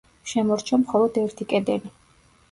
შემორჩა 0.29 0.79
მხოლოდ 0.83 1.19
ერთი 1.23 1.47
კედელი. 1.51 1.93